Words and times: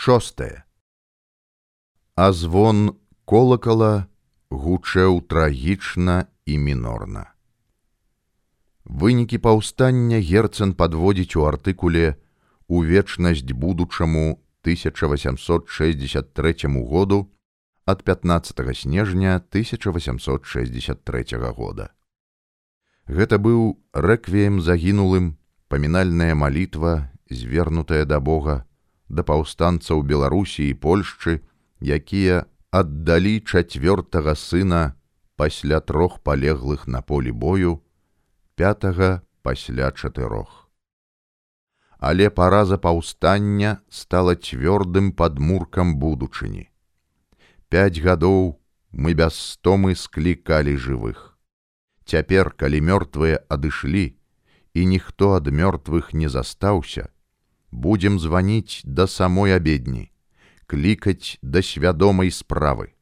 шостае 0.00 0.64
а 2.20 2.32
звон 2.36 3.00
колакала 3.24 4.06
гучэў 4.50 5.20
трагічна 5.24 6.28
і 6.44 6.58
мінорна. 6.58 7.32
Вынікі 8.84 9.38
паўстання 9.40 10.20
герцен 10.20 10.74
падводзіць 10.76 11.36
у 11.40 11.48
артыкуле 11.48 12.20
у 12.68 12.84
вечнасць 12.84 13.56
будучаму 13.64 14.36
1863 14.68 16.54
году 16.92 17.32
ад 17.86 18.04
15 18.04 18.76
снежня 18.76 19.40
1863 19.40 21.24
года. 21.56 21.88
Гэта 23.08 23.38
быў 23.40 23.80
рэквіем 23.94 24.60
загінулым, 24.60 25.40
памінальная 25.72 26.34
малітва, 26.34 27.08
звернутая 27.30 28.04
да 28.04 28.20
Бога, 28.20 28.68
да 29.10 29.26
паўстанцаў 29.26 30.06
Беларусі 30.06 30.70
і 30.70 30.78
Польшчы, 30.78 31.42
якія 31.82 32.46
аддалі 32.70 33.42
чацвёртага 33.42 34.38
сына 34.38 34.94
пасля 35.34 35.80
трох 35.80 36.22
палеглых 36.22 36.86
на 36.86 37.02
полі 37.02 37.34
бою, 37.34 37.82
пятага 38.54 39.22
пасля 39.42 39.90
чатырох. 39.90 40.70
Але 41.98 42.30
параза 42.30 42.78
паўстання 42.78 43.82
стала 43.90 44.38
цвёрдым 44.38 45.12
падмуркам 45.12 45.98
будучыні. 46.00 46.70
Пяць 47.68 48.00
гадоў 48.00 48.56
мы 48.92 49.14
без 49.14 49.34
стомы 49.34 49.94
склікалі 49.94 50.76
жывых. 50.76 51.36
Цяпер, 52.06 52.54
калі 52.56 52.80
мёртвыя 52.80 53.42
адышлі, 53.48 54.16
і 54.74 54.86
ніхто 54.86 55.34
ад 55.36 55.50
мёртвых 55.50 56.14
не 56.14 56.28
застаўся, 56.28 57.10
будзем 57.71 58.19
званіць 58.19 58.81
да 58.83 59.07
самой 59.07 59.55
абедні 59.55 60.11
клікаць 60.67 61.37
да 61.41 61.61
свядомай 61.61 62.31
справы. 62.31 62.93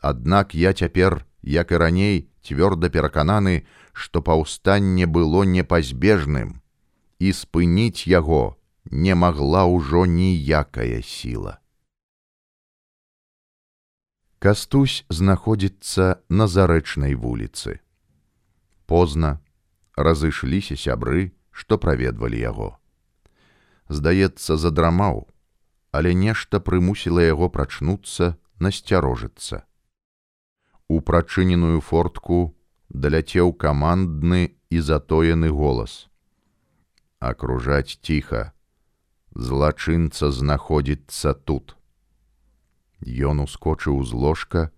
Аднак 0.00 0.54
я 0.54 0.72
цяпер, 0.72 1.26
як 1.42 1.72
і 1.72 1.76
раней, 1.76 2.30
цвёрда 2.42 2.90
перакананы, 2.90 3.66
што 3.92 4.22
паўстанне 4.22 5.06
было 5.06 5.42
непазбежным, 5.42 6.62
і 7.18 7.32
спыніць 7.32 8.06
яго 8.06 8.56
не 8.90 9.14
магла 9.14 9.66
ўжо 9.66 10.06
ніякая 10.06 11.02
сіла. 11.02 11.58
Кастусь 14.38 15.02
знаходзіцца 15.08 16.22
на 16.28 16.46
зарэчнай 16.46 17.16
вуліцы. 17.18 17.80
Позна 18.86 19.40
разышліся 19.96 20.76
сябры, 20.76 21.32
што 21.50 21.80
праведвалі 21.80 22.38
яго. 22.38 22.76
Здаецца, 23.90 24.56
задрамаў, 24.56 25.26
але 25.92 26.14
нешта 26.14 26.60
прымусіла 26.60 27.22
яго 27.22 27.48
прачнуцца 27.48 28.34
насцярожыцца. 28.58 29.62
У 30.88 31.00
прачыненую 31.00 31.80
фортку 31.80 32.56
даляцеў 32.88 33.52
камандны 33.52 34.56
і 34.70 34.80
затоены 34.80 35.50
голас. 35.50 36.08
Акружаць 37.18 37.98
ціха, 38.02 38.52
злачынца 39.34 40.30
знаходзіцца 40.30 41.34
тут. 41.34 41.76
Ён 43.00 43.40
ускочыў 43.44 44.02
з 44.04 44.12
ложка, 44.12 44.70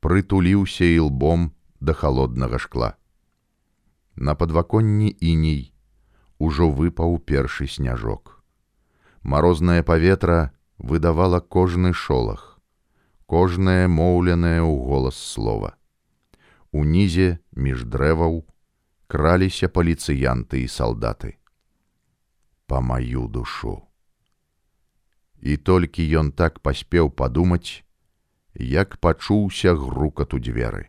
прытуліўся 0.00 0.84
і 0.84 0.98
лбом 1.08 1.52
да 1.80 1.92
холоднага 1.92 2.58
шкла. 2.58 2.96
На 4.16 4.34
падваконні 4.34 5.16
іней 5.20 5.72
ужо 6.38 6.70
выпаў 6.70 7.18
першы 7.18 7.66
сняжок. 7.66 8.33
Марознае 9.24 9.82
паветра 9.82 10.52
выдавала 10.78 11.40
кожны 11.40 11.92
шолах, 11.92 12.58
кожнае 13.26 13.88
моўленае 13.88 14.60
ў 14.60 14.72
голас 14.88 15.16
слова. 15.16 15.76
Унізе 16.72 17.38
між 17.52 17.84
дрэваў 17.84 18.40
краліся 19.10 19.68
паліцыянты 19.68 20.62
і 20.64 20.68
салдаты. 20.70 21.36
Па 22.66 22.80
маю 22.80 23.26
душу. 23.28 23.82
І 25.42 25.56
толькі 25.56 26.06
ён 26.20 26.32
так 26.32 26.60
паспеў 26.60 27.10
падумаць, 27.10 27.82
як 28.54 28.96
пачуўся 28.98 29.74
грукат 29.74 30.34
у 30.34 30.38
дзверы. 30.38 30.88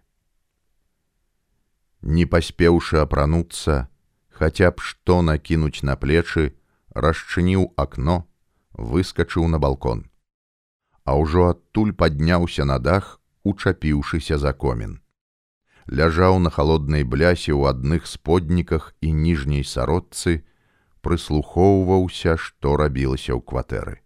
Не 2.02 2.26
паспеўшы 2.26 3.02
апрануцца, 3.02 3.88
хаця 4.30 4.72
б 4.72 4.82
што 4.82 5.22
накінуць 5.22 5.86
на 5.86 5.96
плечы, 5.96 6.54
расчыніў 6.96 7.74
акно, 7.78 8.28
выскачыў 8.74 9.48
на 9.48 9.60
балкон. 9.60 10.08
А 11.04 11.16
ўжо 11.18 11.50
адтуль 11.54 11.94
падняўся 11.94 12.66
на 12.66 12.78
дах, 12.80 13.20
учапіўшыся 13.44 14.38
за 14.38 14.54
комін. 14.54 15.00
Ляжаў 15.88 16.40
на 16.40 16.50
халоднай 16.50 17.04
блясе 17.04 17.52
ў 17.52 17.74
адных 17.74 18.06
сподніках 18.08 18.94
і 19.02 19.12
ніжняй 19.12 19.64
сародцы, 19.66 20.46
прыслухоўваўся, 21.02 22.38
што 22.38 22.78
рабілася 22.78 23.34
ў 23.34 23.42
кватэры. 23.42 24.00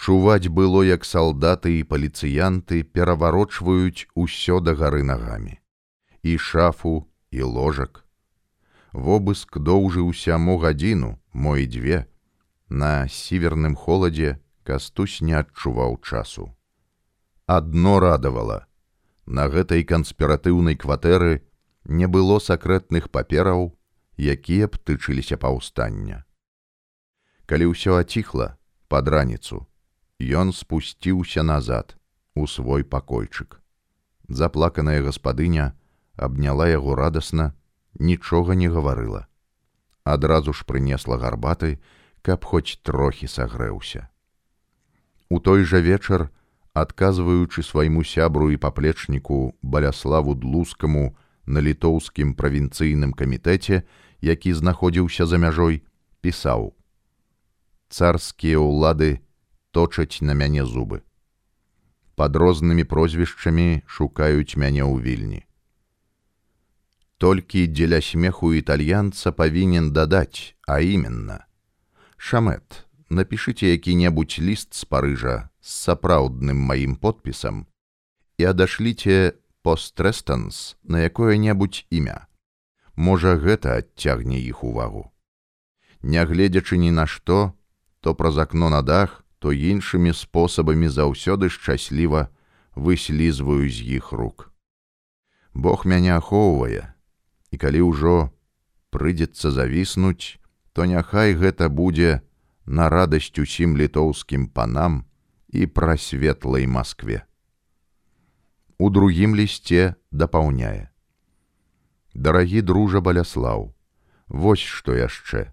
Чуваць 0.00 0.48
было, 0.48 0.80
як 0.86 1.04
салдаты 1.04 1.74
і 1.80 1.88
паліцыянты 1.88 2.84
пераварочваюць 2.84 4.06
усё 4.14 4.60
да 4.64 4.72
гары 4.78 5.02
нагамі. 5.02 5.58
І 6.22 6.38
шафу, 6.38 7.10
і 7.30 7.42
ложак, 7.42 8.04
Вобыск 8.92 9.58
доўжыўся 9.58 10.36
мо 10.38 10.58
гадзіну, 10.58 11.18
мо 11.35 11.57
і 11.57 11.67
дзве. 11.67 12.05
На 12.69 13.07
сіверным 13.11 13.75
холадзе 13.75 14.39
кастусь 14.63 15.21
не 15.21 15.35
адчуваў 15.35 15.99
часу. 16.01 16.55
Адно 17.45 17.99
радавала. 17.99 18.65
На 19.25 19.45
гэтай 19.51 19.83
канспіратыўнай 19.83 20.79
кватэры 20.79 21.43
не 21.83 22.07
было 22.07 22.39
сакрэтных 22.39 23.11
папераў, 23.11 23.75
якія 24.17 24.71
б 24.71 24.79
тычыліся 24.79 25.37
паўстання. 25.37 26.23
Калі 27.45 27.75
ўсё 27.75 27.99
аціхла 27.99 28.57
пад 28.87 29.11
раніцу, 29.11 29.67
ён 30.17 30.55
спусціўся 30.55 31.43
назад 31.43 31.99
у 32.33 32.47
свой 32.47 32.87
пакойчык. 32.87 33.61
Заплаканая 34.27 35.03
гаспадыня 35.05 35.77
абняла 36.15 36.71
яго 36.71 36.95
радасна, 36.95 37.53
нічога 37.93 38.55
не 38.55 38.69
гаварыла. 38.71 39.27
Адразу 40.05 40.53
ж 40.53 40.63
прынесла 40.69 41.17
гарбаты, 41.17 41.81
каб 42.21 42.45
хоць 42.45 42.77
трохі 42.85 43.25
сагрэўся. 43.25 44.05
У 45.33 45.41
той 45.41 45.65
жа 45.65 45.81
вечар, 45.81 46.29
адказваючы 46.77 47.65
свайму 47.65 48.05
сябру 48.05 48.51
і 48.53 48.61
паплечніку 48.61 49.57
баляславу 49.65 50.37
длускаму 50.37 51.17
на 51.45 51.59
літоўскім 51.65 52.37
правінцыйным 52.37 53.17
камітэце, 53.17 53.81
які 54.21 54.53
знаходзіўся 54.53 55.25
за 55.25 55.41
мяжой, 55.41 55.81
пісаў: 56.21 56.77
Царскія 57.89 58.61
ўлады 58.61 59.25
точаць 59.73 60.21
на 60.21 60.37
мяне 60.37 60.69
зубы. 60.69 61.01
Пад 62.13 62.37
рознымі 62.37 62.85
прозвішчамі 62.85 63.81
шукаюць 63.89 64.53
мяне 64.53 64.85
ў 64.85 65.01
вільні. 65.01 65.41
Толькі 67.17 67.67
дзеля 67.67 68.01
смеху 68.01 68.51
італьянца 68.53 69.31
павінен 69.31 69.91
дадаць, 69.95 70.55
а 70.67 70.81
именно. 70.81 71.45
Шамет, 72.17 72.85
напішыце 73.09 73.71
які-небудзь 73.71 74.39
ліст 74.39 74.73
з 74.75 74.83
парыжа 74.83 75.49
з 75.61 75.71
сапраўдным 75.87 76.59
маім 76.59 76.95
подпісам 76.99 77.65
і 78.37 78.51
адашліце 78.51 79.39
пострэстанс 79.63 80.75
на 80.83 81.07
якое-небудзь 81.07 81.87
імя. 81.89 82.27
Можа, 82.95 83.39
гэта 83.39 83.79
адцягне 83.79 84.39
іх 84.43 84.63
увагу. 84.63 85.11
Нягледзячы 86.03 86.77
ні 86.77 86.91
на 86.91 87.07
што, 87.07 87.55
то 87.99 88.13
праз 88.15 88.37
акно 88.37 88.69
на 88.69 88.81
дах, 88.83 89.23
то 89.39 89.55
іншымі 89.55 90.11
спосабамі 90.13 90.91
заўсёды 90.91 91.49
шчасліва 91.49 92.27
выслізваю 92.75 93.71
з 93.71 94.03
іх 94.03 94.11
рук. 94.11 94.51
Бог 95.53 95.85
мяне 95.85 96.11
ахоўвае, 96.15 96.94
і 97.54 97.56
калі 97.58 97.80
ўжо 97.90 98.14
прыйдзецца 98.90 99.50
завіснуць, 99.50 100.38
то 100.72 100.86
няхай 100.86 101.34
гэта 101.34 101.68
будзе 101.68 102.20
на 102.66 102.88
радасць 102.88 103.38
усім 103.38 103.76
літоўскім 103.76 104.46
панам 104.48 105.02
і 105.50 105.66
пра 105.66 105.96
светлай 105.98 106.66
Маскве. 106.66 107.26
У 108.78 108.90
другім 108.90 109.34
лісце 109.36 109.94
дапаўняе. 110.10 110.88
Дарагі 112.14 112.62
дружа 112.62 113.00
баляслаў, 113.00 113.74
Вось 114.30 114.62
што 114.62 114.94
яшчэ. 114.94 115.50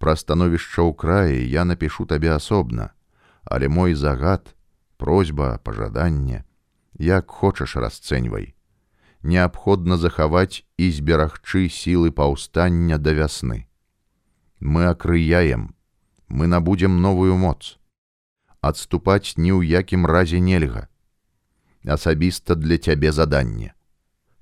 Пра 0.00 0.16
становішча 0.16 0.80
ў 0.80 0.96
краі 0.96 1.44
я 1.44 1.68
напішу 1.68 2.08
табе 2.08 2.32
асобна, 2.32 2.96
але 3.44 3.68
мой 3.68 3.92
загад, 3.92 4.56
просьба, 4.96 5.60
пажаданне, 5.60 6.44
як 6.96 7.28
хочаш 7.28 7.76
расцэньвай 7.76 8.56
Неабходна 9.23 9.97
захаваць 9.97 10.63
і 10.77 10.91
зберагчы 10.91 11.67
сілы 11.69 12.11
паўстання 12.11 12.97
да 12.97 13.13
вясны. 13.13 13.67
Мы 14.59 14.87
акрыяем, 14.87 15.75
мы 16.27 16.47
набудзем 16.47 17.01
новую 17.01 17.37
моц. 17.37 17.81
адступаць 18.61 19.33
ні 19.37 19.51
ў 19.57 19.65
якім 19.81 20.05
разе 20.05 20.39
нельга. 20.39 20.87
Асабіста 21.83 22.55
для 22.55 22.77
цябе 22.77 23.11
заданне. 23.11 23.73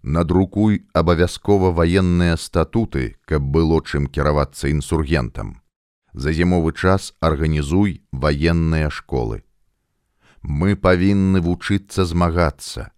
Надрукуй 0.04 0.84
абавязкова 0.94 1.72
ваенныя 1.72 2.36
статуты, 2.36 3.16
каб 3.25 3.44
было 3.44 3.80
чым 3.84 4.08
кіравацца 4.08 4.68
інсургентам. 4.68 5.60
За 6.14 6.32
зімовы 6.36 6.74
час 6.74 7.14
арганізуй 7.20 8.04
ваенныя 8.12 8.90
школы. 8.90 9.44
Мы 10.42 10.75
павінны 10.75 11.40
вучыцца 11.40 12.06
змагацца. 12.06 12.92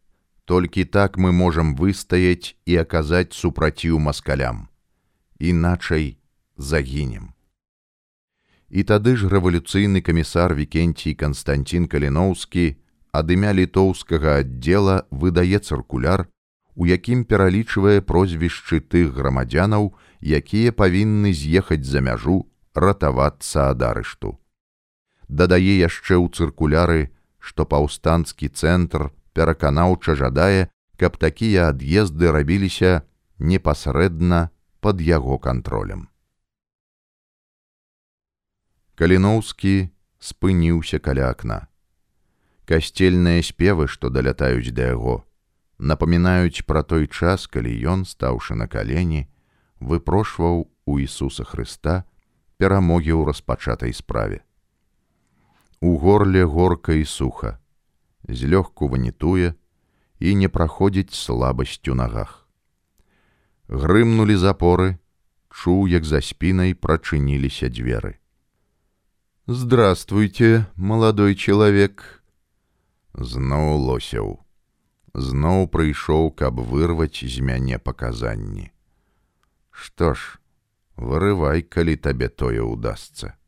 Толькі 0.51 0.83
так 0.83 1.15
мы 1.15 1.31
можам 1.31 1.69
выстаяць 1.80 2.59
і 2.68 2.74
аказаць 2.83 3.31
супраціў 3.31 4.00
маскалям. 4.03 4.68
Іначай 5.39 6.18
загінем. 6.57 7.30
І 8.68 8.83
тады 8.83 9.13
ж 9.15 9.31
рэвалюцыйны 9.31 10.01
камісар 10.03 10.51
Вкенцій 10.59 11.15
Канстантин 11.15 11.88
Каліноўскі 11.88 12.65
ад 13.15 13.31
імя 13.31 13.53
літоўскага 13.56 14.44
аддзела 14.44 15.07
выдае 15.24 15.63
цыркуляр, 15.63 16.27
у 16.75 16.83
якім 16.83 17.24
пералічвае 17.24 18.03
прозвішчы 18.03 18.83
тых 18.83 19.15
грамадзянаў, 19.15 19.95
якія 20.19 20.75
павінны 20.75 21.31
з'ехаць 21.31 21.88
за 21.88 22.03
мяжу 22.03 22.51
ратавацца 22.75 23.71
ад 23.71 23.88
арышту. 23.88 24.36
Дадае 25.31 25.80
яшчэ 25.80 26.19
ў 26.19 26.27
цыркуляры, 26.27 27.07
што 27.39 27.63
паўстанскі 27.63 28.51
цэнтр 28.51 29.15
пераканаўча 29.33 30.16
жадае, 30.16 30.69
каб 30.98 31.18
такія 31.18 31.72
ад'езды 31.74 32.31
рабіліся 32.31 33.01
непасрэдна 33.39 34.50
пад 34.81 35.01
яго 35.01 35.38
кантролем. 35.38 36.07
Каліноўскі 38.95 39.89
спыніўся 40.22 41.00
каля 41.00 41.31
акна. 41.33 41.68
Касцельныя 42.69 43.42
спевы, 43.42 43.88
што 43.88 44.13
далятаюць 44.13 44.74
да 44.78 44.94
яго, 44.94 45.25
напамінаюць 45.81 46.62
пра 46.69 46.84
той 46.84 47.07
час, 47.07 47.48
калі 47.48 47.74
ён, 47.94 48.06
стаўшы 48.06 48.54
на 48.56 48.68
калені, 48.69 49.25
выпрошваў 49.81 50.69
у 50.86 51.00
Ісуса 51.01 51.44
Хрыста 51.44 52.06
перамогі 52.62 53.18
ў 53.18 53.34
распачатай 53.34 53.94
справе. 53.98 54.45
У 55.81 55.98
горле 55.98 56.45
горка 56.45 56.94
і 56.94 57.06
суха, 57.06 57.57
злёгку 58.31 58.88
ванітуе 58.88 59.55
і 60.19 60.34
не 60.34 60.49
праходзіць 60.49 61.14
слабасць 61.14 61.88
у 61.88 61.94
нагах. 61.94 62.46
Грымнулі 63.69 64.37
запоры, 64.37 64.99
чуў, 65.50 65.87
як 65.88 66.05
за 66.05 66.20
спінай 66.20 66.75
прачыніліся 66.75 67.69
дзверы. 67.69 68.19
«Здравствуйте, 69.46 70.67
молодой 70.76 71.34
человек!» 71.34 72.23
Зноў 73.14 73.78
лосяў. 73.78 74.43
Зноў 75.14 75.70
прыйшоў, 75.73 76.34
каб 76.37 76.61
вырваць 76.61 77.25
з 77.25 77.40
мяне 77.40 77.78
паказанні. 77.78 78.69
Што 79.70 80.12
ж, 80.12 80.37
вырывай, 80.96 81.62
калі 81.62 81.96
табе 81.96 82.28
тое 82.28 82.61
ўдасца. 82.61 83.38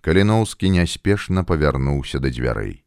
Каліноўскі 0.00 0.68
няспешна 0.76 1.44
павярнуўся 1.44 2.20
да 2.20 2.28
дзвярэй. 2.28 2.83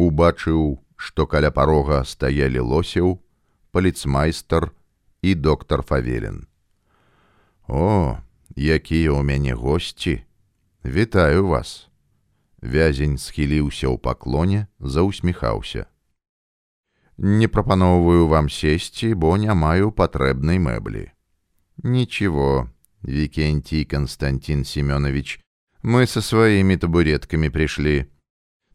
Убачыў, 0.00 0.78
што 0.96 1.26
каля 1.26 1.50
парога 1.50 2.04
стаялі 2.04 2.60
лосеў, 2.60 3.18
паліцмайстар 3.72 4.70
і 5.22 5.34
доктар 5.34 5.82
Фавелін. 5.82 6.46
О, 7.68 8.20
якія 8.56 9.12
ў 9.12 9.22
мяне 9.22 9.54
госці! 9.54 10.22
Вітаю 10.84 11.46
вас. 11.48 11.88
Вязень 12.62 13.18
схіліўся 13.18 13.90
ў 13.90 13.98
паклоне, 13.98 14.66
заўсміхаўся. 14.80 15.86
Не 17.18 17.48
прапаноўваю 17.48 18.28
вам 18.28 18.48
сесці, 18.50 19.14
бо 19.14 19.36
не 19.36 19.52
маю 19.54 19.90
патрэбнай 19.90 20.58
мэблі. 20.60 21.10
Ничего, 21.82 22.70
Викентий 23.02 23.84
Константин 23.84 24.64
Семенович, 24.64 25.40
мы 25.82 26.06
со 26.06 26.20
своими 26.20 26.76
табуретками 26.76 27.48
пришли. 27.48 28.10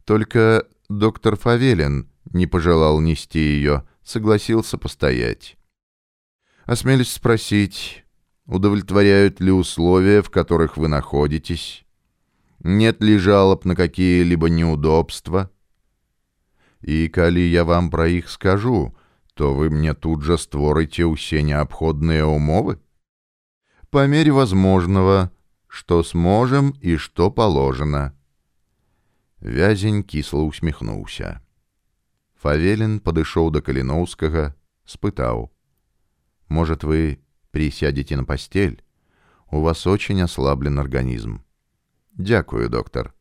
Только 0.05 0.67
доктор 0.88 1.36
Фавелин 1.36 2.10
не 2.32 2.46
пожелал 2.46 3.00
нести 3.00 3.38
ее, 3.38 3.86
согласился 4.02 4.78
постоять. 4.78 5.56
Осмелюсь 6.64 7.12
спросить, 7.12 8.04
удовлетворяют 8.46 9.40
ли 9.40 9.52
условия, 9.52 10.22
в 10.22 10.30
которых 10.30 10.76
вы 10.76 10.88
находитесь? 10.88 11.84
Нет 12.60 13.02
ли 13.02 13.18
жалоб 13.18 13.64
на 13.64 13.76
какие-либо 13.76 14.48
неудобства? 14.48 15.50
И 16.80 17.08
коли 17.08 17.40
я 17.40 17.64
вам 17.64 17.90
про 17.90 18.08
их 18.08 18.28
скажу, 18.28 18.96
то 19.34 19.54
вы 19.54 19.70
мне 19.70 19.94
тут 19.94 20.22
же 20.22 20.38
створите 20.38 21.12
все 21.14 21.42
необходные 21.42 22.24
умовы? 22.24 22.80
По 23.90 24.06
мере 24.06 24.32
возможного, 24.32 25.30
что 25.68 26.02
сможем 26.02 26.70
и 26.80 26.96
что 26.96 27.30
положено. 27.30 28.15
Вязень 29.39 30.03
кисло 30.03 30.41
усмехнулся. 30.41 31.41
Фавелин 32.41 32.99
подышоў 32.99 33.51
до 33.51 33.61
Калиновского, 33.61 34.55
спытаў. 34.85 35.51
Может, 36.49 36.83
вы 36.83 37.21
присядете 37.51 38.17
на 38.17 38.23
постель? 38.23 38.83
У 39.49 39.61
вас 39.61 39.85
очень 39.87 40.21
ослаблен 40.21 40.79
организм. 40.79 41.43
Дякую, 42.13 42.69
доктор. 42.69 43.13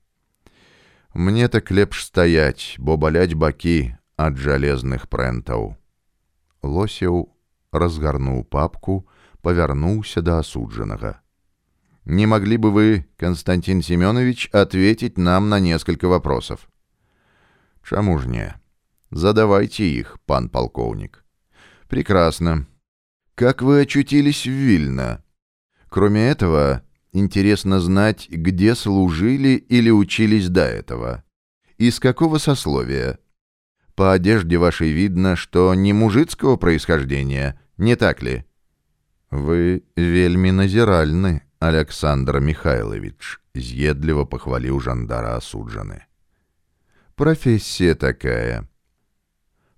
Мне 1.15 1.49
так 1.49 1.71
лепш 1.71 2.05
стаяць, 2.05 2.77
бо 2.79 2.97
баляць 2.97 3.35
бакі 3.35 3.95
ад 4.17 4.37
жалезных 4.37 5.09
прэнтаў. 5.09 5.77
Лосеў 6.62 7.35
разгарнуў 7.73 8.45
папку, 8.45 9.09
павярнуўся 9.43 10.23
да 10.23 10.39
асуджанага. 10.39 11.21
Не 12.06 12.25
могли 12.25 12.57
бы 12.57 12.72
вы, 12.72 13.07
Константин 13.18 13.81
Семенович, 13.81 14.50
ответить 14.52 15.18
нам 15.18 15.50
на 15.50 15.60
несколько 15.60 16.07
вопросов? 16.07 16.69
Чему 17.88 18.18
ж 18.19 18.28
не? 18.28 18.56
Задавайте 19.12 19.86
их, 19.86 20.19
пан 20.25 20.50
полковник. 20.50 21.24
Прекрасно. 21.88 22.68
Как 23.36 23.62
вы 23.62 23.81
очутились 23.81 24.46
в 24.46 24.52
Вильно? 24.52 25.24
Кроме 25.90 26.28
этого, 26.28 26.86
Интересно 27.18 27.80
знать, 27.80 28.28
где 28.30 28.75
служили 28.75 29.51
или 29.51 29.90
учились 29.90 30.50
до 30.50 30.66
этого. 30.66 31.24
Из 31.77 32.01
какого 32.01 32.39
сословия? 32.39 33.20
По 33.96 34.12
одежде 34.12 34.58
вашей 34.58 34.91
видно, 34.91 35.38
что 35.38 35.74
не 35.75 35.94
мужицкого 35.94 36.58
происхождения, 36.58 37.58
не 37.77 37.96
так 37.96 38.22
ли? 38.22 38.44
Вы 39.32 39.86
вельми 39.96 40.51
назиральны, 40.51 41.44
Александр 41.67 42.39
Михайлович, 42.39 43.39
з'едливо 43.53 44.25
похвалил 44.25 44.79
жандара 44.79 45.36
осуджены. 45.36 46.05
Профессия 47.15 47.95
такая. 47.95 48.69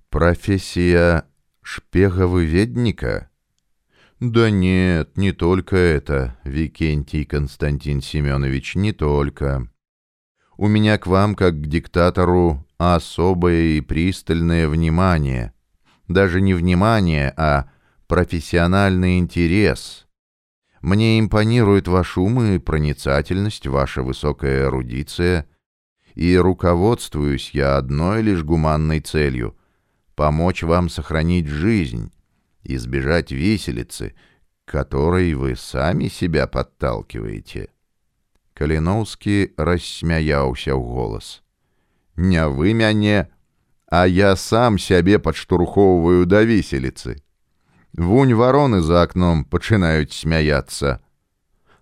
Профессия 0.10 1.25
шпеговыведника? 1.62 3.29
Да 4.20 4.50
нет, 4.50 5.15
не 5.15 5.32
только 5.32 5.75
это, 5.75 6.38
Викентий 6.44 7.24
Константин 7.24 8.01
Семенович, 8.01 8.75
не 8.75 8.91
только. 8.91 9.70
У 10.58 10.67
меня 10.67 10.98
к 10.98 11.06
вам, 11.06 11.36
как 11.36 11.62
к 11.62 11.67
диктатору, 11.67 12.65
особое 12.79 13.77
и 13.77 13.82
пристальное 13.82 14.67
внимание. 14.67 15.53
Даже 16.08 16.41
не 16.41 16.56
внимание, 16.56 17.32
а 17.38 17.70
профессиональный 18.08 19.20
интерес. 19.20 20.07
Мне 20.81 21.21
импонирует 21.21 21.87
ваш 21.87 22.19
ум 22.19 22.43
и 22.43 22.59
проницательность, 22.59 23.67
ваша 23.67 24.03
высокая 24.03 24.65
эрудиция, 24.67 25.47
и 26.15 26.37
руководствуюсь 26.37 27.51
я 27.53 27.77
одной 27.77 28.23
лишь 28.23 28.43
гуманной 28.43 29.01
целью — 29.01 29.62
помочь 30.15 30.62
вам 30.62 30.89
сохранить 30.89 31.47
жизнь, 31.47 32.12
избежать 32.62 33.33
виселицы, 33.33 34.15
которой 34.65 35.35
вы 35.35 35.57
сами 35.57 36.09
себя 36.09 36.47
подталкиваете. 36.47 37.71
Калиновский 38.55 39.53
рассмяяўся 39.57 40.73
ў 40.77 40.83
голас. 40.83 41.43
Не 42.17 42.47
вы 42.47 42.75
мяне, 42.75 43.31
а 43.89 44.07
я 44.07 44.37
сам 44.37 44.79
сябе 44.79 45.19
падштурхоўваю 45.19 46.27
да 46.27 46.45
віселіцы. 46.45 47.23
Вунь 47.97 48.35
вароны 48.35 48.81
за 48.81 49.03
акном 49.03 49.45
пачынаюць 49.45 50.17
смяяцца. 50.17 51.01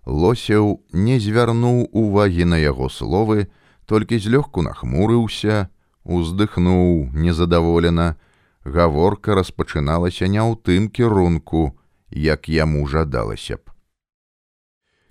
Лосеў 0.05 0.83
не 0.91 1.19
звярнуў 1.19 1.87
увагі 1.91 2.45
на 2.51 2.57
яго 2.57 2.89
словы, 2.89 3.47
толькі 3.85 4.19
злёгку 4.19 4.61
нахмурыўся, 4.61 5.69
уздыхнуў 6.03 7.13
незадаволена, 7.13 8.17
гаворка 8.63 9.35
распачыналася 9.35 10.27
не 10.27 10.41
ў 10.41 10.57
тым 10.59 10.89
кірунку, 10.89 11.77
як 12.09 12.49
яму 12.49 12.87
жадалася 12.87 13.57
б. 13.57 13.71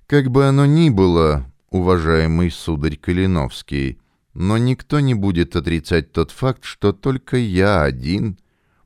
Как 0.07 0.29
бы 0.31 0.45
оно 0.47 0.67
ни 0.67 0.91
было, 0.91 1.47
уважаемый 1.71 2.51
сударь 2.51 2.97
Калиновский, 2.97 4.01
но 4.35 4.59
никто 4.59 5.01
не 5.01 5.15
будет 5.15 5.57
отрицать 5.57 6.13
тот 6.13 6.31
факт, 6.31 6.65
что 6.65 6.93
только 6.93 7.37
я 7.37 7.83
один 7.83 8.39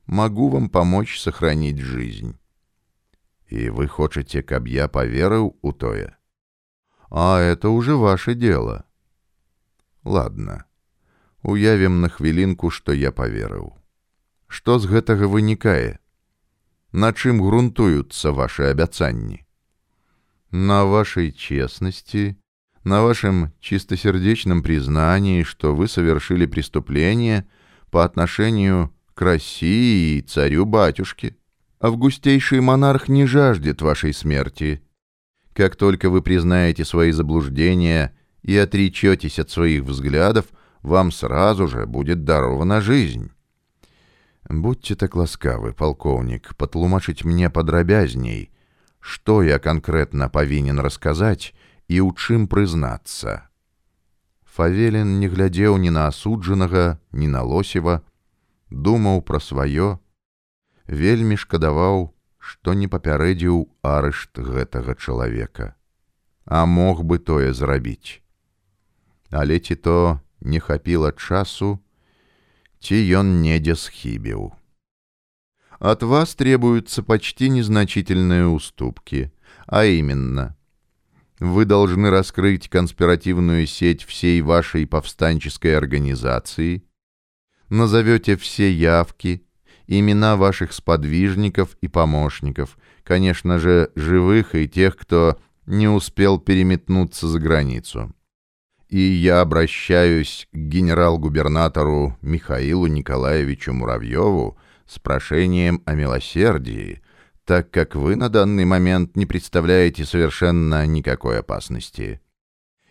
могу 0.09 0.49
вам 0.49 0.69
помочь 0.69 1.19
сохранить 1.19 1.79
жизнь. 1.79 2.37
И 3.47 3.69
вы 3.69 3.87
хочете, 3.87 4.41
каб 4.41 4.67
я 4.67 4.87
поверил 4.87 5.57
у 5.61 5.71
тое? 5.71 6.17
А 7.09 7.39
это 7.39 7.69
уже 7.69 7.95
ваше 7.95 8.35
дело. 8.35 8.85
Ладно, 10.03 10.65
уявім 11.41 12.01
на 12.01 12.09
хвілінку, 12.09 12.69
што 12.69 12.93
я 12.93 13.11
поверыў. 13.11 13.73
Што 14.47 14.79
з 14.79 14.85
гэтага 14.85 15.27
вынікае? 15.27 15.99
На 16.91 17.11
чым 17.13 17.41
грунтуюцца 17.41 18.31
ваши 18.31 18.69
абяцанні? 18.69 19.45
На 20.51 20.85
вашей 20.85 21.31
честности, 21.31 22.37
на 22.83 23.01
вашем 23.01 23.51
чистосердечном 23.59 24.61
признании, 24.61 25.43
что 25.43 25.75
вы 25.75 25.87
совершили 25.87 26.45
преступление 26.45 27.47
по 27.89 28.05
отношению 28.05 28.93
к 29.19 29.21
России 29.21 30.17
и 30.17 30.21
царю-батюшке. 30.21 31.35
Августейший 31.79 32.61
монарх 32.61 33.07
не 33.07 33.25
жаждет 33.25 33.81
вашей 33.81 34.13
смерти. 34.13 34.81
Как 35.53 35.75
только 35.75 36.09
вы 36.09 36.21
признаете 36.21 36.83
свои 36.83 37.11
заблуждения 37.11 38.15
и 38.41 38.57
отречетесь 38.57 39.39
от 39.39 39.49
своих 39.49 39.83
взглядов, 39.83 40.45
вам 40.81 41.11
сразу 41.11 41.67
же 41.67 41.85
будет 41.85 42.25
дарована 42.25 42.81
жизнь. 42.81 43.31
Будьте 44.49 44.95
так 44.95 45.15
ласкавы, 45.15 45.73
полковник, 45.73 46.55
потлумачить 46.55 47.25
мне 47.25 47.49
подробязней, 47.49 48.51
что 48.99 49.41
я 49.41 49.59
конкретно 49.59 50.29
повинен 50.29 50.79
рассказать 50.79 51.53
и 51.87 51.99
у 51.99 52.13
чым 52.13 52.47
прызнацца. 52.47 53.49
Фавелін 54.55 55.19
не 55.19 55.27
глядзеў 55.27 55.75
ні 55.83 55.91
на 55.91 56.07
асуджанага, 56.07 56.97
ні 57.11 57.27
на 57.27 57.41
лосева, 57.43 58.01
думаў 58.69 59.21
пра 59.21 59.39
сваё, 59.39 59.99
вельмі 60.87 61.37
шкадаваў, 61.37 62.11
што 62.37 62.73
не 62.73 62.87
папярэдзіў 62.87 63.65
арышт 63.81 64.37
гэтага 64.37 64.95
чалавека, 64.95 65.73
а 66.45 66.65
мог 66.65 67.03
бы 67.03 67.17
тое 67.17 67.53
зрабіць. 67.53 68.21
Але 69.31 69.59
ці 69.59 69.75
то 69.75 70.19
не 70.41 70.59
хапіла 70.59 71.11
часу, 71.11 71.79
ці 72.79 73.01
ён 73.19 73.41
недзе 73.41 73.75
схібіў. 73.75 74.53
От 75.79 76.03
вас 76.03 76.35
требуются 76.35 77.03
почти 77.03 77.49
незначительные 77.49 78.47
уступки, 78.47 79.31
а 79.67 79.83
именно, 79.85 80.55
вы 81.39 81.65
должны 81.65 82.09
раскрыть 82.09 82.69
конспиративную 82.69 83.67
сеть 83.67 84.03
всей 84.03 84.41
вашей 84.41 84.87
повстанческой 84.87 85.75
организации, 85.75 86.83
назовете 87.70 88.36
все 88.36 88.70
явки, 88.70 89.42
имена 89.86 90.36
ваших 90.36 90.72
сподвижников 90.72 91.76
и 91.80 91.88
помощников, 91.88 92.78
конечно 93.02 93.58
же, 93.58 93.90
живых 93.94 94.54
и 94.54 94.68
тех, 94.68 94.96
кто 94.96 95.38
не 95.66 95.88
успел 95.88 96.38
переметнуться 96.38 97.26
за 97.28 97.38
границу. 97.38 98.12
И 98.88 98.98
я 99.00 99.40
обращаюсь 99.40 100.48
к 100.52 100.56
генерал-губернатору 100.56 102.18
Михаилу 102.22 102.88
Николаевичу 102.88 103.72
Муравьеву 103.72 104.58
с 104.86 104.98
прошением 104.98 105.80
о 105.86 105.94
милосердии, 105.94 107.00
так 107.44 107.70
как 107.70 107.94
вы 107.94 108.16
на 108.16 108.28
данный 108.28 108.64
момент 108.64 109.16
не 109.16 109.26
представляете 109.26 110.04
совершенно 110.04 110.86
никакой 110.86 111.38
опасности. 111.38 112.20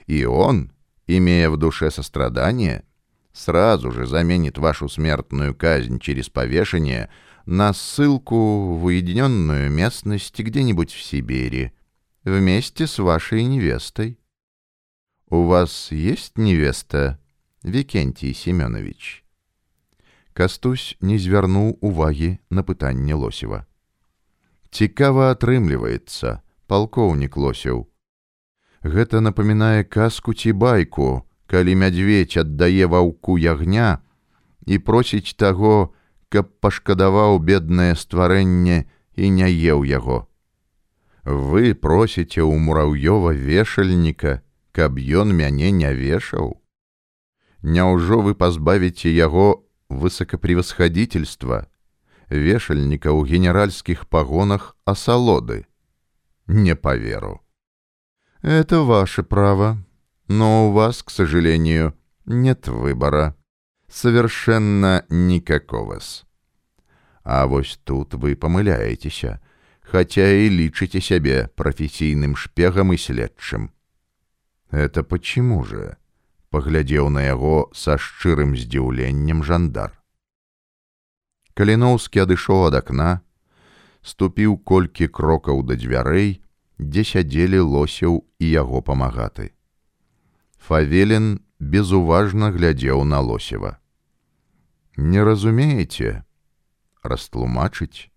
И 0.05 0.23
он, 0.23 0.71
имея 1.05 1.49
в 1.49 1.57
душе 1.57 1.91
сострадание, 1.91 2.83
сразу 3.32 3.90
же 3.90 4.06
заменит 4.06 4.58
вашу 4.58 4.88
смертную 4.88 5.54
казнь 5.54 5.98
через 5.98 6.28
повешение 6.28 7.10
на 7.46 7.72
ссылку 7.72 8.74
в 8.76 8.84
уединенную 8.84 9.70
местность 9.70 10.38
где-нибудь 10.38 10.92
в 10.92 11.02
Сибири 11.02 11.72
вместе 12.24 12.86
с 12.86 12.98
вашей 12.98 13.44
невестой. 13.44 14.18
У 15.28 15.42
вас 15.44 15.90
есть 15.90 16.38
невеста, 16.38 17.18
Викентий 17.62 18.34
Семенович? 18.34 19.24
Кастусь 20.34 20.96
не 21.00 21.16
звярнуў 21.16 21.78
увагі 21.80 22.40
на 22.50 22.64
пытанне 22.66 23.14
лосева. 23.14 23.66
Цікава 24.74 25.30
атрымліваецца, 25.30 26.42
палкоўнік 26.66 27.36
лосеў. 27.38 27.86
Гэта 28.82 29.22
напамінае 29.22 29.86
казку 29.86 30.34
ці 30.34 30.50
байку, 30.52 31.22
калі 31.48 31.74
мядзведь 31.80 32.36
аддае 32.40 32.86
ваўку 32.90 33.36
ягня 33.38 34.00
і 34.66 34.78
просіць 34.78 35.36
таго, 35.36 35.94
каб 36.28 36.50
пашкадаваў 36.60 37.38
беднае 37.38 37.94
стварэнне 37.94 38.84
і 39.14 39.30
не 39.30 39.48
еў 39.50 39.84
яго. 39.84 40.26
Вы 41.24 41.74
просіце 41.74 42.42
ў 42.44 42.58
мураўёва 42.58 43.32
вешальніка, 43.32 44.42
каб 44.72 44.98
ён 44.98 45.32
мяне 45.32 45.70
не 45.70 45.92
вешаў. 45.94 46.60
Няўжо 47.62 48.20
вы 48.20 48.34
пазбавіце 48.34 49.08
яго 49.08 49.64
высокопревосходительства, 49.88 51.68
вешальника 52.28 53.12
у 53.12 53.24
генеральских 53.24 54.08
погонах 54.08 54.76
осолоды. 54.84 55.66
Не 56.46 56.76
поверу. 56.76 57.40
Это 58.42 58.82
ваше 58.82 59.22
право, 59.22 59.78
но 60.28 60.68
у 60.68 60.72
вас, 60.72 61.02
к 61.02 61.10
сожалению, 61.10 61.94
нет 62.26 62.68
выбора. 62.68 63.36
Совершенно 63.88 65.04
никакого-с. 65.08 66.24
А 67.22 67.46
вось 67.46 67.78
тут 67.84 68.14
вы 68.14 68.36
помыляетесь, 68.36 69.24
хотя 69.82 70.32
и 70.32 70.48
личите 70.48 71.00
себе 71.00 71.48
профессийным 71.54 72.36
шпегом 72.36 72.92
и 72.92 72.96
следчым. 72.96 73.72
Это 74.70 75.02
почему 75.04 75.64
же? 75.64 75.96
паглядзеў 76.54 77.08
на 77.10 77.22
яго 77.26 77.66
са 77.74 77.96
шчырым 77.98 78.54
здзіўленнем 78.54 79.42
жандар. 79.42 79.90
Каліноўскі 81.58 82.22
адышоў 82.22 82.68
ад 82.68 82.78
акна, 82.78 83.10
ступіў 84.06 84.54
колькі 84.70 85.10
крокаў 85.18 85.64
да 85.66 85.74
дзвярэй, 85.74 86.30
дзе 86.78 87.02
сядзелі 87.10 87.58
лосеў 87.74 88.22
і 88.38 88.50
яго 88.54 88.82
памагаты. 88.86 89.50
Фавелін 90.58 91.40
безуважна 91.60 92.50
глядзеў 92.50 93.04
на 93.04 93.20
лосева. 93.20 93.78
Не 94.96 95.24
разумееце, 95.24 96.24
растлумачыць? 97.02 98.10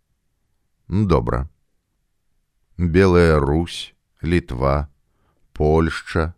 Добра. 0.88 1.50
Белая 2.78 3.40
Русь, 3.40 3.96
Літва, 4.24 4.88
Польшча, 5.54 6.34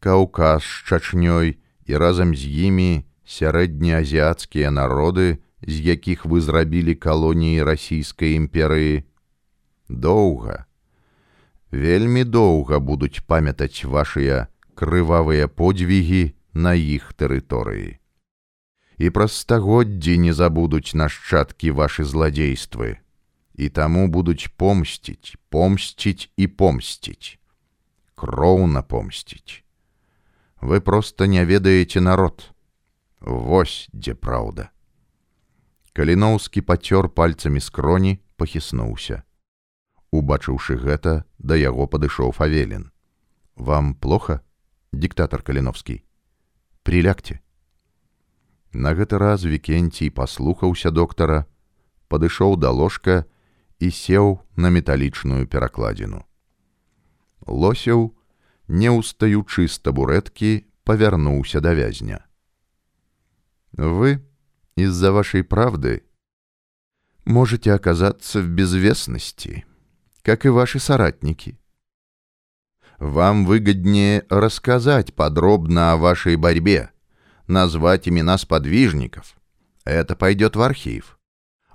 Каўказ 0.00 0.62
з 0.62 0.88
чачнёй 0.88 1.58
і 1.86 1.96
разам 1.96 2.32
з 2.36 2.46
імі 2.68 3.04
сярэднеазіяцкія 3.24 4.70
народы, 4.70 5.42
з 5.60 5.76
якіх 5.80 6.24
вы 6.24 6.40
зрабілі 6.40 6.94
калоніі 6.94 7.62
расійскай 7.62 8.36
імперыі. 8.36 9.04
Доўга, 9.88 10.64
вельмі 11.70 12.24
доўга 12.24 12.80
будуць 12.80 13.20
памятаць 13.26 13.84
вашыя 13.84 14.48
крывавыя 14.74 15.48
подзвігі 15.48 16.34
на 16.54 16.74
іх 16.74 17.12
тэрыторыі. 17.14 17.98
І 19.00 19.10
праз 19.10 19.36
стагоддзі 19.44 20.18
не 20.18 20.32
забудуць 20.36 20.92
нашчадкі 20.92 21.72
вашы 21.76 22.04
зладзействы, 22.04 23.00
і 23.54 23.68
таму 23.68 24.08
будуць 24.08 24.52
помсціць, 24.56 25.36
помсціць 25.48 26.28
і 26.36 26.46
помсціць, 26.46 27.38
кроўна 28.14 28.82
помсціць. 28.82 29.64
Вы 30.60 30.80
просто 30.80 31.24
не 31.24 31.44
ведаеце 31.44 32.00
народ. 32.00 32.52
Вось 33.20 33.88
дзе 33.92 34.14
праўда. 34.14 34.68
Каліноўскі 35.92 36.60
пацёр 36.60 37.08
пальцамі 37.08 37.60
скроні, 37.60 38.20
пахіснуўся. 38.36 39.24
Убачыўшы 40.12 40.76
гэта, 40.76 41.24
да 41.38 41.56
яго 41.56 41.86
падышоў 41.86 42.32
фавелін. 42.32 42.90
Вам 43.56 43.94
плохо, 43.94 44.40
диктатор 44.94 45.42
Каліновскі. 45.42 46.02
Прилягте. 46.82 47.40
На 48.72 48.94
гэты 48.94 49.18
раз 49.18 49.44
Вікенцій 49.44 50.10
паслухаўся 50.10 50.90
доктара, 50.90 51.46
падышоў 52.08 52.56
да 52.56 52.70
ложка 52.70 53.24
і 53.78 53.90
сеў 53.90 54.40
на 54.56 54.70
металічную 54.70 55.46
перакладзіну. 55.46 56.22
Лосеў, 57.46 58.14
не 58.68 58.90
устаючы 58.90 59.66
з 59.66 59.78
табурэткі, 59.78 60.66
павярнуўся 60.84 61.60
да 61.60 61.74
вязня. 61.74 62.26
Вы, 63.72 64.22
из-за 64.76 65.12
вашей 65.12 65.42
правды, 65.42 66.02
можете 67.24 67.72
оказаться 67.72 68.40
в 68.40 68.48
безвестности, 68.48 69.64
как 70.22 70.46
и 70.46 70.48
ваши 70.48 70.78
соратники. 70.78 71.58
вам 72.99 73.45
выгоднее 73.45 74.23
рассказать 74.29 75.13
подробно 75.13 75.91
о 75.91 75.97
вашей 75.97 76.37
борьбе, 76.37 76.91
назвать 77.47 78.07
имена 78.07 78.37
сподвижников. 78.37 79.35
Это 79.83 80.15
пойдет 80.15 80.55
в 80.55 80.61
архив. 80.61 81.19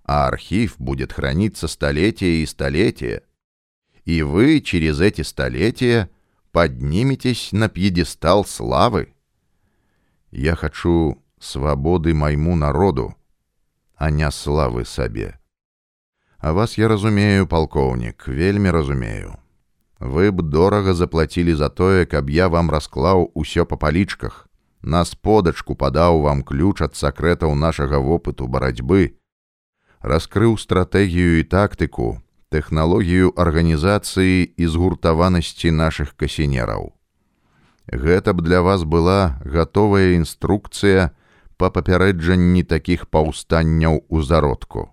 А 0.03 0.27
архив 0.27 0.77
будет 0.79 1.13
храниться 1.13 1.69
столетия 1.69 2.43
и 2.43 2.47
столетия. 2.47 3.23
И 4.05 4.23
вы 4.23 4.61
через 4.61 5.01
эти 5.01 5.21
столетия 5.21 6.11
подниметесь 6.53 7.53
на 7.53 7.69
пьедестал 7.69 8.45
славы. 8.45 9.15
Я 10.31 10.57
хочу 10.57 11.23
свободы 11.39 12.15
моему 12.15 12.57
народу, 12.57 13.15
а 13.95 14.11
не 14.11 14.29
славы 14.31 14.85
себе. 14.85 15.39
А 16.39 16.55
вас 16.55 16.79
я 16.79 16.89
разумею, 16.89 17.47
полковник, 17.47 18.27
вельмі 18.27 18.71
разумею. 18.71 19.37
Вы 20.01 20.31
б 20.33 20.43
дорага 20.43 20.95
заплатілі 20.95 21.55
за 21.55 21.69
тое, 21.69 22.07
каб 22.07 22.31
я 22.31 22.49
вам 22.49 22.71
расклаў 22.73 23.29
усё 23.37 23.69
па 23.69 23.77
палічках, 23.77 24.49
на 24.81 25.05
сподачку 25.05 25.77
падаў 25.77 26.25
вам 26.25 26.43
ключ 26.43 26.81
ад 26.81 26.97
сакрэтаў 26.97 27.53
нашага 27.55 28.01
вопыту 28.01 28.49
барацьбы, 28.49 29.21
раскрыў 30.01 30.57
стратэгію 30.57 31.41
і 31.41 31.45
тактыку, 31.45 32.25
тэхналогію 32.49 33.37
арганізацыі 33.37 34.49
і 34.57 34.67
згуртаванасці 34.67 35.71
нашых 35.71 36.17
касінераў. 36.17 36.97
Гэта 37.93 38.33
б 38.33 38.41
для 38.41 38.63
вас 38.65 38.89
была 38.89 39.37
гатовая 39.45 40.17
інструкцыя 40.17 41.13
па 41.61 41.69
папярэджанні 41.69 42.65
такіх 42.65 43.05
паўстанняў 43.05 44.01
у 44.09 44.23
зародку. 44.23 44.89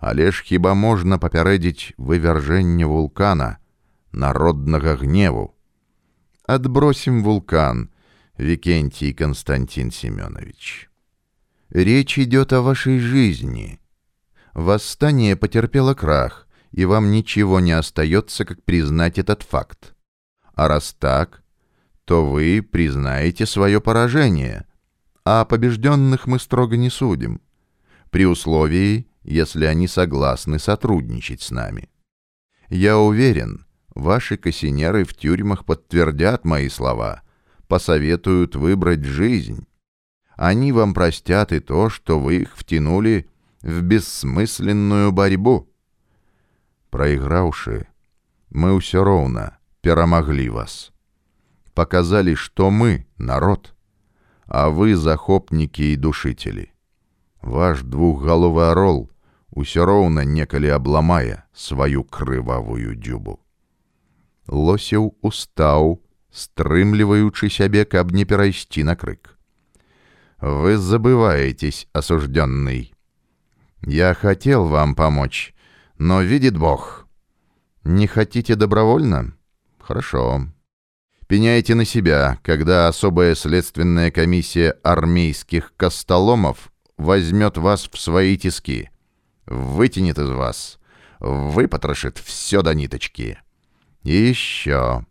Але 0.00 0.32
ж 0.32 0.40
хіба 0.40 0.72
можна 0.72 1.18
папярэдзіць 1.20 1.92
вывяржэнне 2.00 2.88
вулкана, 2.88 3.60
народнага 4.16 4.96
гневу. 4.96 5.54
Отбросим 6.46 7.22
вулкан, 7.22 7.90
Викентий 8.38 9.12
Константин 9.12 9.90
Семенович. 9.90 10.90
Речь 11.70 12.18
идет 12.18 12.52
о 12.52 12.62
вашей 12.62 12.98
жизни. 12.98 13.80
Восстание 14.54 15.36
потерпело 15.36 15.94
крах, 15.94 16.48
и 16.70 16.84
вам 16.84 17.10
ничего 17.10 17.60
не 17.60 17.72
остается, 17.72 18.44
как 18.44 18.62
признать 18.62 19.18
этот 19.18 19.42
факт. 19.42 19.94
А 20.54 20.68
раз 20.68 20.94
так, 20.98 21.42
то 22.04 22.24
вы 22.24 22.62
признаете 22.62 23.44
свое 23.46 23.80
поражение, 23.80 24.66
а 25.24 25.44
побежденных 25.44 26.26
мы 26.26 26.38
строго 26.38 26.76
не 26.76 26.88
судим, 26.88 27.40
при 28.10 28.24
условии, 28.24 29.08
если 29.22 29.66
они 29.66 29.88
согласны 29.88 30.58
сотрудничать 30.58 31.42
с 31.42 31.50
нами. 31.50 31.90
Я 32.68 32.98
уверен, 32.98 33.65
Ваши 33.96 34.36
кассинеры 34.36 35.04
в 35.04 35.14
тюрьмах 35.14 35.64
подтвердят 35.64 36.44
мои 36.44 36.68
слова, 36.68 37.22
посоветуют 37.66 38.54
выбрать 38.54 39.04
жизнь. 39.04 39.66
Они 40.34 40.70
вам 40.70 40.92
простят 40.92 41.50
и 41.50 41.60
то, 41.60 41.88
что 41.88 42.20
вы 42.20 42.42
их 42.42 42.58
втянули 42.58 43.26
в 43.62 43.80
бессмысленную 43.80 45.12
борьбу. 45.12 45.72
Проигравшие, 46.90 47.88
мы 48.50 48.78
все 48.80 49.02
ровно 49.02 49.56
перемогли 49.80 50.50
вас. 50.50 50.92
Показали, 51.72 52.34
что 52.34 52.70
мы— 52.70 53.06
народ, 53.16 53.74
а 54.44 54.68
вы— 54.68 54.94
захопники 54.96 55.80
и 55.80 55.96
душители. 55.96 56.74
Ваш 57.40 57.80
двухголовый 57.80 58.72
орол 58.72 59.10
усё 59.50 59.86
роўна 59.86 60.20
некалі 60.24 60.68
абламае 60.68 61.44
сваю 61.54 62.04
крывавую 62.04 62.94
дзюбу 62.94 63.40
Лосеў 64.47 65.15
устаў, 65.21 66.01
стрымліваючы 66.31 67.49
сябе, 67.49 67.85
каб 67.85 68.11
не 68.11 68.25
перайсці 68.25 68.83
на 68.83 68.95
крык. 68.95 69.37
«Вы 70.41 70.77
забываетесь, 70.77 71.87
осужденный. 71.93 72.93
Я 73.83 74.13
хотел 74.13 74.65
вам 74.65 74.95
помочь, 74.95 75.53
но 75.97 76.21
видит 76.21 76.57
Бог. 76.57 77.07
Не 77.83 78.07
хотите 78.07 78.55
добровольно? 78.55 79.35
Хорошо. 79.79 80.47
Пеняйте 81.27 81.75
на 81.75 81.85
себя, 81.85 82.39
когда 82.43 82.87
особая 82.87 83.35
следственная 83.35 84.11
комиссия 84.11 84.71
армейских 84.83 85.73
костоломов 85.77 86.71
возьмет 86.97 87.57
вас 87.57 87.87
в 87.91 87.99
свои 87.99 88.35
тиски, 88.37 88.89
вытянет 89.45 90.17
из 90.17 90.29
вас, 90.29 90.79
выпотрошит 91.19 92.17
все 92.17 92.63
до 92.63 92.73
ниточки». 92.73 93.39
И 94.05 94.13
еще. 94.13 95.05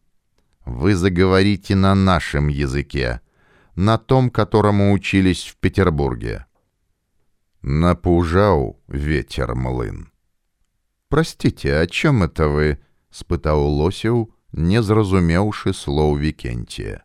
Вы 0.64 0.94
заговорите 0.94 1.74
на 1.74 1.94
нашем 1.94 2.48
языке, 2.48 3.20
на 3.74 3.98
том, 3.98 4.30
которому 4.30 4.92
учились 4.92 5.44
в 5.44 5.56
Петербурге. 5.56 6.46
Напужаў 7.62 8.80
ветер 8.88 9.54
млын. 9.54 10.10
Простите, 11.08 11.76
о 11.76 11.86
чем 11.86 12.22
это 12.22 12.48
вы? 12.48 12.78
спытаў 13.10 13.66
лосеў, 13.66 14.32
не 14.52 14.82
зразумеўшы 14.82 15.72
слоў 15.74 16.16
Викентия. 16.16 17.04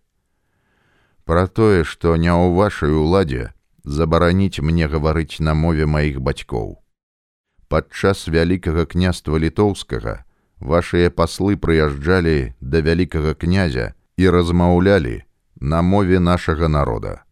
Про 1.26 1.48
тое, 1.48 1.84
што 1.84 2.16
не 2.16 2.30
ў 2.30 2.54
вашай 2.54 2.94
уладзе 2.94 3.54
забараніць 3.84 4.62
мне 4.62 4.88
гаварыць 4.88 5.40
на 5.40 5.54
мове 5.54 5.86
маіх 5.86 6.22
бацькоў. 6.22 6.82
Падчас 7.68 8.28
вялікага 8.28 8.86
княства 8.86 9.38
літоўскага 9.42 10.22
Вашыя 10.60 11.12
паслы 11.12 11.58
прыязджалі 11.58 12.56
да 12.62 12.82
вялікага 12.82 13.34
князя 13.36 13.94
і 14.18 14.30
размаўлялі 14.30 15.24
на 15.60 15.82
мове 15.82 16.20
нашага 16.20 16.68
народа. 16.68 17.24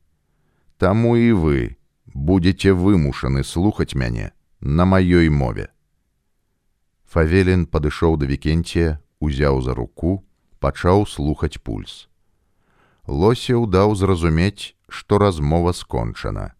Таму 0.77 1.15
і 1.17 1.31
вы 1.33 1.77
будете 2.13 2.73
вымушаны 2.73 3.43
слухаць 3.43 3.95
мяне 3.95 4.31
на 4.59 4.85
маёй 4.85 5.29
мове. 5.29 5.69
Фавелін 7.07 7.65
падышоў 7.65 8.17
да 8.17 8.25
Вкенція, 8.25 8.99
узяў 9.19 9.61
за 9.61 9.73
руку, 9.73 10.25
пачаў 10.59 11.05
слухаць 11.07 11.61
пульс. 11.61 12.07
Лосеў 13.07 13.67
даў 13.67 13.95
зразумець, 13.95 14.75
што 14.89 15.17
размова 15.17 15.73
скончана. 15.73 16.53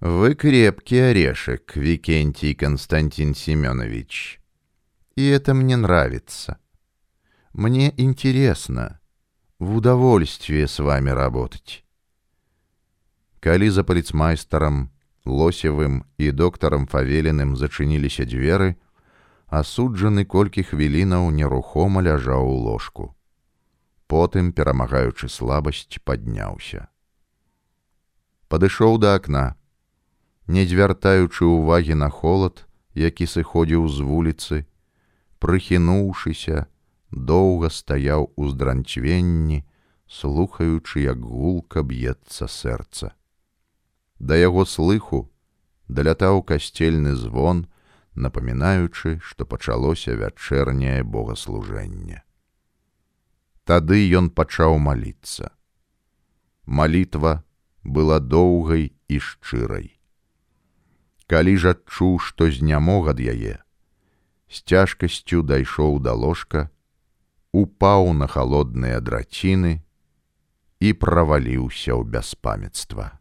Вы 0.00 0.34
крепкий 0.34 1.00
орешек, 1.10 1.76
Викентий 1.76 2.54
Константин 2.54 3.34
Семенович. 3.34 4.40
И 5.16 5.26
это 5.26 5.54
мне 5.54 5.76
нравится. 5.76 6.58
Мне 7.52 7.92
интересно, 7.96 9.00
в 9.58 9.76
удовольствие 9.76 10.68
с 10.68 10.78
вами 10.78 11.10
работать. 11.10 11.84
Калі 13.40 13.70
за 13.70 13.84
паліцмайстарам, 13.84 14.90
лосевым 15.24 16.04
і 16.18 16.30
доктарам 16.32 16.86
фавеленым 16.86 17.56
зачыніліся 17.56 18.26
дзверы, 18.26 18.76
асуджаны 19.46 20.24
колькі 20.24 20.62
хвілінаў 20.62 21.30
нерухома 21.30 22.02
ляжаў 22.02 22.46
у 22.46 22.56
ложку. 22.66 23.14
Потым, 24.06 24.52
перамагаючы 24.52 25.28
слабасць, 25.28 26.00
падняўся. 26.04 26.88
Падышоў 28.48 28.98
да 28.98 29.14
акна, 29.20 29.56
не 30.46 30.64
звяртаючы 30.64 31.44
ўвагі 31.44 31.94
на 31.94 32.08
холад, 32.08 32.64
які 32.94 33.28
сыходзіў 33.28 33.88
з 33.88 34.00
вуліцы, 34.00 34.64
прыхінуўшыся, 35.42 36.66
доўга 37.10 37.70
стаяў 37.70 38.32
у 38.36 38.48
здранчвенні, 38.48 39.64
слухаючы, 40.08 41.00
як 41.06 41.20
гулка 41.20 41.82
б'ецца 41.82 42.48
сэрца. 42.48 43.12
Да 44.18 44.36
яго 44.36 44.64
слыху 44.64 45.30
далятаў 45.88 46.42
касцельны 46.42 47.14
звон, 47.14 47.66
напамінаючы, 48.14 49.20
што 49.22 49.46
пачалося 49.46 50.16
вячэрняе 50.18 51.02
богаслужэнне. 51.02 52.22
Тады 53.64 54.00
ён 54.16 54.30
пачаў 54.30 54.78
маліцца. 54.80 55.52
Малітва 56.64 57.44
была 57.84 58.18
доўгай 58.18 58.92
і 59.08 59.16
шчырай. 59.20 59.94
Калі 61.28 61.54
ж 61.60 61.76
адчуў, 61.76 62.18
што 62.18 62.48
знямог 62.48 63.12
ад 63.12 63.20
яе, 63.20 63.60
з 64.52 64.64
цяжкасцю 64.64 65.42
дайшоў 65.42 66.00
да 66.00 66.12
ложка, 66.12 66.68
упаў 67.52 68.12
на 68.12 68.26
халодныя 68.26 69.00
драціны 69.00 69.80
і 70.80 70.92
праваліўся 70.92 71.92
ў 71.96 72.02
бяспамятства. 72.04 73.18